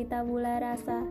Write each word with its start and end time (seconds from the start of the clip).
dari 0.00 0.08
Tabula 0.08 0.56
Rasa. 0.56 1.04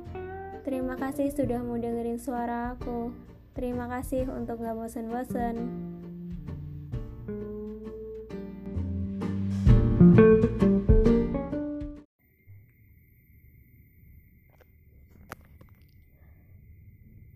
Terima 0.65 0.97
kasih 0.97 1.29
sudah 1.29 1.61
mau 1.61 1.77
dengerin 1.77 2.17
suara 2.17 2.73
aku. 2.73 3.13
Terima 3.53 3.85
kasih 3.85 4.25
untuk 4.33 4.65
gak 4.65 4.73
bosen-bosen. 4.73 5.61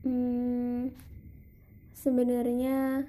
Hmm, 0.01 0.90
sebenarnya 1.93 3.05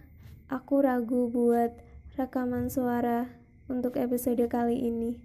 aku 0.53 0.85
ragu 0.85 1.33
buat 1.33 1.73
rekaman 2.21 2.69
suara 2.69 3.25
untuk 3.73 3.97
episode 3.97 4.45
kali 4.53 4.85
ini 4.85 5.17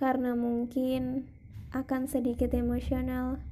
karena 0.00 0.32
mungkin 0.32 1.33
akan 1.74 2.06
sedikit 2.06 2.54
emosional. 2.54 3.42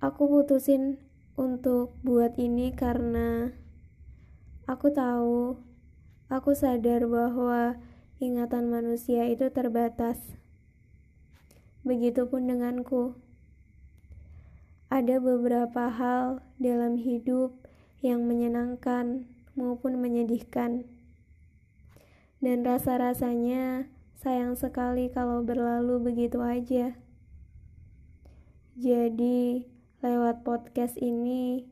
Aku 0.00 0.24
putusin 0.24 0.96
untuk 1.36 1.92
buat 2.00 2.40
ini 2.40 2.72
karena 2.72 3.52
aku 4.64 4.88
tahu, 4.88 5.60
aku 6.32 6.56
sadar 6.56 7.04
bahwa 7.04 7.76
ingatan 8.24 8.72
manusia 8.72 9.28
itu 9.28 9.52
terbatas. 9.52 10.16
Begitupun 11.84 12.48
denganku. 12.48 13.20
Ada 14.88 15.20
beberapa 15.20 15.92
hal 15.92 16.40
dalam 16.56 16.96
hidup 16.96 17.52
yang 18.00 18.24
menyenangkan 18.24 19.28
maupun 19.52 20.00
menyedihkan. 20.00 20.95
Dan 22.46 22.62
rasa-rasanya 22.62 23.90
sayang 24.22 24.54
sekali 24.54 25.10
kalau 25.10 25.42
berlalu 25.42 25.98
begitu 25.98 26.38
aja. 26.46 26.94
Jadi, 28.78 29.66
lewat 29.98 30.46
podcast 30.46 30.94
ini, 31.02 31.66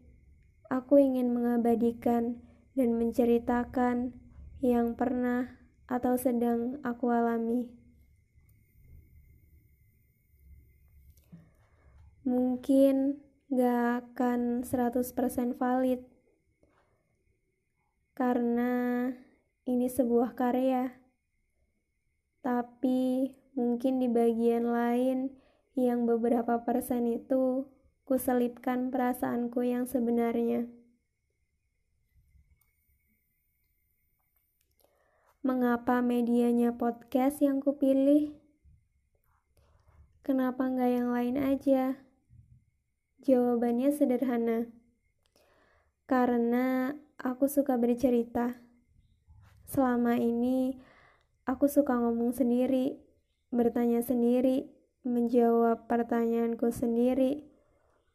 aku 0.67 0.99
ingin 0.99 1.31
mengabadikan 1.31 2.43
dan 2.75 2.99
menceritakan 2.99 4.19
yang 4.67 4.99
pernah 4.99 5.63
atau 5.87 6.19
sedang 6.19 6.83
aku 6.83 7.07
alami. 7.07 7.71
Mungkin 12.27 13.23
gak 13.47 14.11
akan 14.11 14.67
100% 14.67 15.55
valid 15.55 16.03
karena 18.19 18.75
ini 19.65 19.89
sebuah 19.89 20.37
karya. 20.37 20.93
Tapi 22.45 23.33
mungkin 23.57 24.01
di 24.01 24.09
bagian 24.13 24.69
lain 24.69 25.33
yang 25.75 26.05
beberapa 26.05 26.61
persen 26.61 27.09
itu 27.09 27.65
kuselipkan 28.05 28.93
perasaanku 28.93 29.65
yang 29.65 29.89
sebenarnya. 29.89 30.69
Mengapa 35.45 36.01
medianya 36.01 36.73
podcast 36.73 37.45
yang 37.45 37.61
kupilih? 37.61 38.33
Kenapa 40.25 40.73
nggak 40.73 40.89
yang 40.89 41.09
lain 41.13 41.37
aja? 41.37 42.01
Jawabannya 43.25 43.93
sederhana. 43.93 44.73
Karena 46.09 46.97
aku 47.21 47.45
suka 47.45 47.77
bercerita. 47.77 48.64
Selama 49.65 50.21
ini, 50.21 50.77
aku 51.49 51.69
suka 51.69 51.97
ngomong 51.97 52.37
sendiri, 52.37 53.01
bertanya 53.49 54.05
sendiri, 54.05 54.69
menjawab 55.05 55.85
pertanyaanku 55.89 56.73
sendiri, 56.73 57.45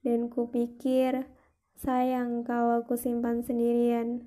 dan 0.02 0.30
kupikir 0.32 1.30
sayang 1.80 2.44
kalau 2.44 2.84
ku 2.86 2.98
simpan 3.00 3.46
sendirian. 3.46 4.26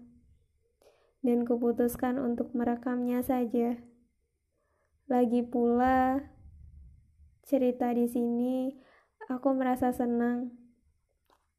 Dan 1.22 1.46
kuputuskan 1.46 2.18
untuk 2.18 2.50
merekamnya 2.50 3.22
saja. 3.22 3.78
Lagi 5.06 5.46
pula, 5.46 6.18
cerita 7.46 7.94
di 7.94 8.10
sini 8.10 8.74
aku 9.30 9.54
merasa 9.54 9.94
senang. 9.94 10.50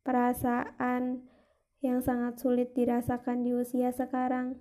Perasaan 0.03 1.24
yang 1.80 2.03
sangat 2.03 2.44
sulit 2.44 2.75
dirasakan 2.75 3.47
di 3.47 3.56
usia 3.56 3.95
sekarang. 3.95 4.59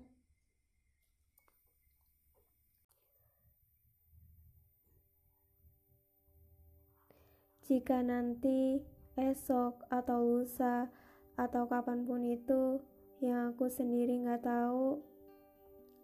Jika 7.82 7.98
nanti 7.98 8.78
esok 9.18 9.90
atau 9.90 10.22
lusa 10.22 10.86
atau 11.34 11.66
kapan 11.66 12.06
pun 12.06 12.22
itu 12.22 12.78
yang 13.18 13.50
aku 13.50 13.66
sendiri 13.66 14.22
nggak 14.22 14.46
tahu, 14.46 15.02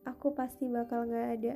aku 0.02 0.34
pasti 0.34 0.66
bakal 0.66 1.06
nggak 1.06 1.38
ada. 1.38 1.54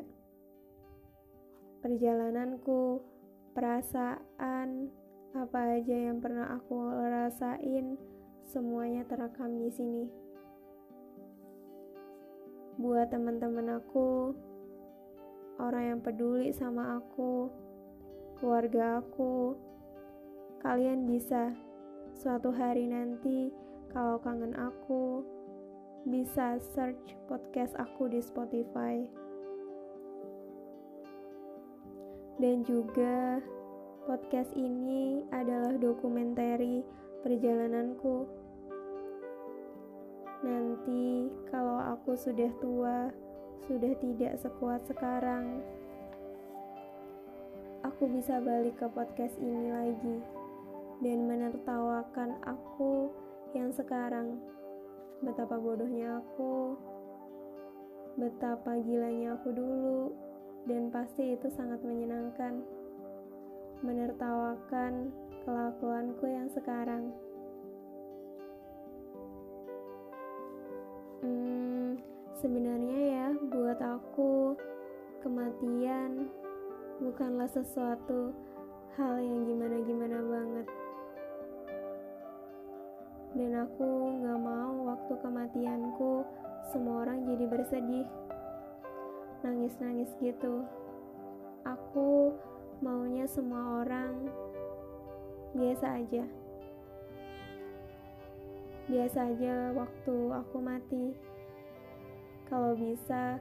Perjalananku, 1.83 3.03
perasaan, 3.51 4.95
apa 5.35 5.59
aja 5.75 5.97
yang 6.15 6.23
pernah 6.23 6.55
aku 6.55 6.79
rasain, 7.03 7.99
semuanya 8.47 9.03
terekam 9.11 9.59
di 9.59 9.75
sini. 9.75 10.07
Buat 12.79 13.11
teman-teman 13.11 13.75
aku, 13.75 14.39
orang 15.59 15.99
yang 15.99 15.99
peduli 15.99 16.55
sama 16.55 17.03
aku, 17.03 17.51
keluarga 18.39 19.03
aku, 19.03 19.59
kalian 20.63 21.11
bisa 21.11 21.51
suatu 22.15 22.55
hari 22.55 22.87
nanti 22.87 23.51
kalau 23.91 24.23
kangen 24.23 24.55
aku 24.55 25.27
bisa 26.07 26.63
search 26.63 27.19
podcast 27.27 27.75
aku 27.77 28.07
di 28.07 28.23
Spotify. 28.23 29.03
Dan 32.39 32.63
juga 32.63 33.43
podcast 34.07 34.55
ini 34.55 35.27
adalah 35.35 35.75
dokumentari 35.79 36.83
perjalananku 37.27 38.43
Nanti, 40.43 41.31
kalau 41.55 41.79
aku 41.79 42.19
sudah 42.19 42.51
tua, 42.59 43.15
sudah 43.71 43.95
tidak 44.03 44.35
sekuat 44.43 44.83
sekarang, 44.91 45.63
aku 47.87 48.11
bisa 48.11 48.43
balik 48.43 48.75
ke 48.75 48.91
podcast 48.91 49.39
ini 49.39 49.71
lagi 49.71 50.42
dan 51.03 51.27
menertawakan 51.27 52.39
aku 52.47 53.11
yang 53.59 53.75
sekarang. 53.75 54.39
Betapa 55.23 55.59
bodohnya 55.59 56.23
aku, 56.23 56.79
betapa 58.15 58.79
gilanya 58.87 59.35
aku 59.35 59.51
dulu, 59.51 60.15
dan 60.67 60.95
pasti 60.95 61.35
itu 61.35 61.51
sangat 61.51 61.83
menyenangkan. 61.83 62.63
Menertawakan 63.83 65.11
kelakuanku 65.43 66.23
yang 66.31 66.47
sekarang. 66.55 67.11
Hmm, 71.23 71.99
sebenarnya 72.39 72.99
ya, 72.99 73.27
buat 73.51 73.79
aku, 73.83 74.55
kematian 75.23 76.31
bukanlah 77.03 77.51
sesuatu 77.51 78.31
hal 78.95 79.19
yang 79.19 79.43
gimana-gimana 79.47 80.19
banget. 80.23 80.82
Dan 83.33 83.57
aku 83.57 84.21
gak 84.21 84.41
mau 84.45 84.93
waktu 84.93 85.13
kematianku 85.25 86.21
semua 86.69 87.09
orang 87.09 87.25
jadi 87.25 87.49
bersedih, 87.49 88.07
nangis-nangis 89.41 90.13
gitu. 90.21 90.69
Aku 91.65 92.37
maunya 92.85 93.25
semua 93.25 93.81
orang 93.81 94.29
biasa 95.57 96.05
aja. 96.05 96.29
Biasa 98.93 99.19
aja 99.33 99.73
waktu 99.81 100.17
aku 100.37 100.57
mati. 100.61 101.17
Kalau 102.53 102.77
bisa 102.77 103.41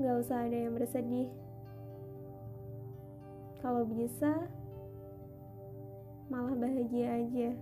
gak 0.00 0.16
usah 0.16 0.48
ada 0.48 0.56
yang 0.56 0.72
bersedih. 0.80 1.28
Kalau 3.60 3.84
bisa 3.84 4.48
malah 6.32 6.56
bahagia 6.56 7.20
aja 7.20 7.52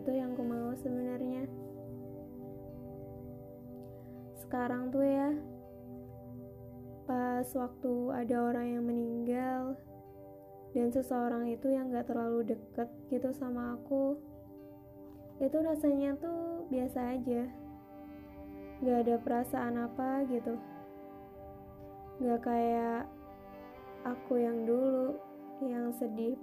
itu 0.00 0.16
yang 0.16 0.32
aku 0.32 0.44
mau 0.48 0.72
sebenarnya. 0.80 1.44
Sekarang 4.40 4.88
tuh 4.88 5.04
ya 5.04 5.28
pas 7.04 7.44
waktu 7.52 7.92
ada 8.16 8.36
orang 8.48 8.66
yang 8.70 8.84
meninggal 8.88 9.76
dan 10.72 10.88
seseorang 10.88 11.50
itu 11.52 11.68
yang 11.68 11.90
gak 11.90 12.06
terlalu 12.08 12.54
deket 12.54 12.88
gitu 13.10 13.28
sama 13.34 13.74
aku 13.74 14.14
itu 15.40 15.56
rasanya 15.56 16.16
tuh 16.20 16.68
biasa 16.68 17.16
aja. 17.16 17.48
Gak 18.80 18.98
ada 19.04 19.16
perasaan 19.20 19.74
apa 19.84 20.24
gitu. 20.28 20.56
Gak 22.24 22.40
kayak 22.44 23.04
aku 24.04 24.40
yang 24.40 24.64
dulu 24.64 25.16
yang 25.60 25.92
sedih 25.96 26.36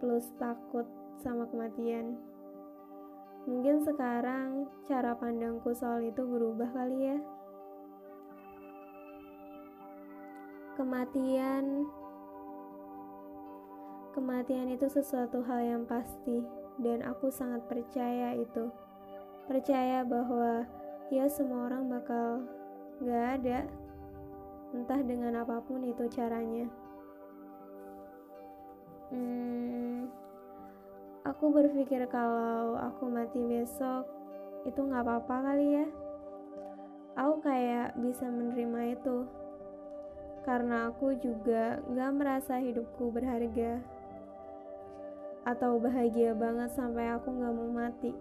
plus 0.00 0.28
takut 0.40 0.88
sama 1.20 1.44
kematian. 1.48 2.29
Mungkin 3.48 3.80
sekarang 3.80 4.68
cara 4.84 5.16
pandangku 5.16 5.72
soal 5.72 6.04
itu 6.04 6.20
berubah 6.20 6.68
kali 6.76 7.14
ya. 7.14 7.18
Kematian 10.76 11.88
Kematian 14.10 14.68
itu 14.74 14.90
sesuatu 14.90 15.40
hal 15.46 15.60
yang 15.62 15.82
pasti 15.86 16.42
dan 16.82 17.00
aku 17.06 17.30
sangat 17.30 17.62
percaya 17.70 18.34
itu. 18.34 18.68
Percaya 19.46 20.02
bahwa 20.02 20.66
ya 21.14 21.30
semua 21.30 21.70
orang 21.70 21.86
bakal 21.86 22.42
gak 23.00 23.40
ada 23.40 23.64
entah 24.74 25.00
dengan 25.02 25.42
apa 25.42 25.62
pun 25.62 25.82
itu 25.86 26.06
caranya. 26.10 26.66
Hmm, 29.10 30.06
aku 31.24 31.52
berpikir 31.52 32.08
kalau 32.08 32.80
aku 32.80 33.12
mati 33.12 33.40
besok 33.44 34.08
itu 34.64 34.80
nggak 34.80 35.04
apa-apa 35.04 35.36
kali 35.52 35.66
ya. 35.80 35.86
Aku 37.18 37.44
kayak 37.44 37.98
bisa 38.00 38.24
menerima 38.28 38.96
itu 38.96 39.28
karena 40.40 40.88
aku 40.88 41.12
juga 41.20 41.84
nggak 41.84 42.12
merasa 42.16 42.56
hidupku 42.56 43.12
berharga 43.12 43.84
atau 45.44 45.76
bahagia 45.80 46.32
banget 46.36 46.72
sampai 46.72 47.12
aku 47.12 47.28
nggak 47.28 47.54
mau 47.56 47.70
mati. 47.72 48.12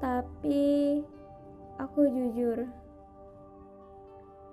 Tapi 0.00 1.00
aku 1.80 2.00
jujur 2.08 2.68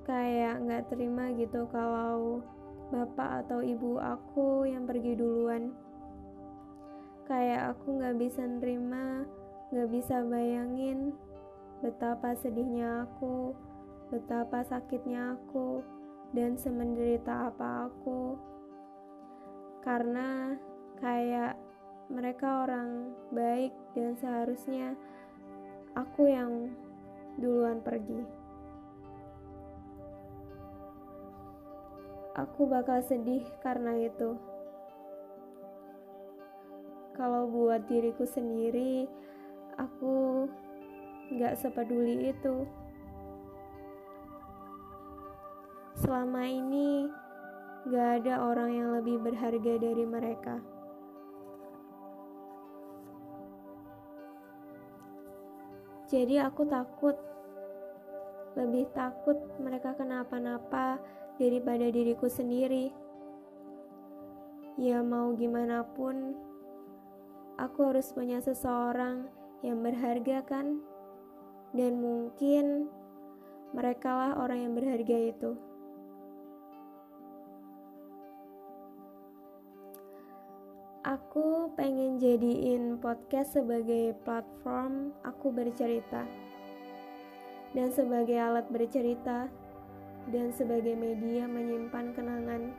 kayak 0.08 0.64
nggak 0.64 0.88
terima 0.88 1.36
gitu 1.36 1.68
kalau 1.68 2.40
bapak 2.88 3.46
atau 3.46 3.60
ibu 3.60 4.00
aku 4.00 4.68
yang 4.68 4.88
pergi 4.88 5.20
duluan. 5.20 5.76
Kayak 7.28 7.76
aku 7.76 8.00
gak 8.00 8.16
bisa 8.16 8.48
nerima, 8.48 9.28
gak 9.76 9.90
bisa 9.92 10.24
bayangin 10.24 11.12
betapa 11.84 12.34
sedihnya 12.40 13.06
aku, 13.06 13.54
betapa 14.10 14.64
sakitnya 14.64 15.36
aku, 15.36 15.84
dan 16.32 16.56
semenderita 16.56 17.52
apa 17.52 17.92
aku. 17.92 18.40
Karena 19.84 20.56
kayak 21.00 21.56
mereka 22.08 22.64
orang 22.68 23.12
baik 23.36 23.76
dan 23.92 24.16
seharusnya 24.16 24.96
aku 25.96 26.32
yang 26.32 26.72
duluan 27.36 27.84
pergi. 27.84 28.37
Aku 32.38 32.70
bakal 32.70 33.02
sedih 33.02 33.42
karena 33.66 33.98
itu. 33.98 34.38
Kalau 37.18 37.50
buat 37.50 37.90
diriku 37.90 38.30
sendiri, 38.30 39.10
aku 39.82 40.46
gak 41.34 41.58
sepeduli 41.58 42.30
itu. 42.30 42.70
Selama 45.98 46.46
ini, 46.46 47.10
gak 47.90 48.22
ada 48.22 48.46
orang 48.46 48.70
yang 48.70 48.90
lebih 49.02 49.18
berharga 49.18 49.82
dari 49.82 50.06
mereka. 50.06 50.62
Jadi 56.06 56.38
aku 56.38 56.70
takut, 56.70 57.18
lebih 58.54 58.88
takut 58.94 59.36
mereka 59.58 59.98
kenapa-napa 59.98 61.02
daripada 61.38 61.90
diriku 61.90 62.30
sendiri. 62.30 62.94
Ya 64.78 65.02
mau 65.02 65.34
gimana 65.34 65.82
pun, 65.82 66.38
aku 67.58 67.94
harus 67.94 68.14
punya 68.14 68.38
seseorang 68.42 69.26
yang 69.66 69.82
berharga 69.82 70.46
kan? 70.46 70.82
Dan 71.74 72.02
mungkin 72.02 72.90
merekalah 73.74 74.38
orang 74.38 74.70
yang 74.70 74.74
berharga 74.78 75.18
itu. 75.34 75.52
Aku 81.08 81.72
pengen 81.80 82.20
jadiin 82.20 83.00
podcast 83.00 83.56
sebagai 83.56 84.12
platform 84.28 85.16
aku 85.24 85.56
bercerita 85.56 86.28
dan 87.72 87.94
sebagai 87.96 88.36
alat 88.36 88.68
bercerita 88.68 89.48
dan 90.28 90.52
sebagai 90.52 90.96
media 90.96 91.48
menyimpan 91.48 92.12
kenangan 92.12 92.76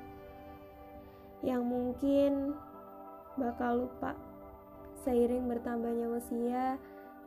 yang 1.40 1.64
mungkin 1.64 2.52
bakal 3.38 3.86
lupa 3.86 4.18
seiring 5.06 5.46
bertambahnya 5.46 6.10
usia 6.10 6.76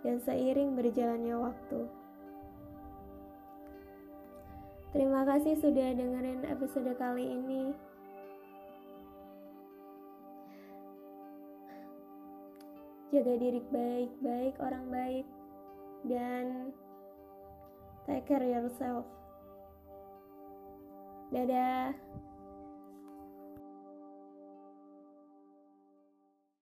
dan 0.04 0.20
seiring 0.22 0.76
berjalannya 0.76 1.36
waktu. 1.40 1.82
Terima 4.92 5.24
kasih 5.24 5.56
sudah 5.56 5.96
dengerin 5.96 6.44
episode 6.52 6.92
kali 7.00 7.24
ini. 7.24 7.72
Jaga 13.12 13.34
diri 13.40 13.60
baik-baik, 13.72 14.56
orang 14.60 14.86
baik, 14.92 15.28
dan 16.08 16.76
take 18.08 18.28
care 18.28 18.44
yourself. 18.44 19.21
Dadah. 21.32 21.96